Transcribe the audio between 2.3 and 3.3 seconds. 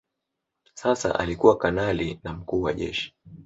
mkuu wa Jeshi